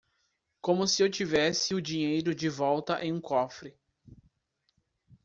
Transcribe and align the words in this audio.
Como 0.63 0.87
se 0.87 1.03
eu 1.03 1.11
tivesse 1.11 1.75
o 1.75 1.79
dinheiro 1.79 2.33
de 2.33 2.49
volta 2.49 3.05
em 3.05 3.13
um 3.13 3.21
cofre. 3.21 3.77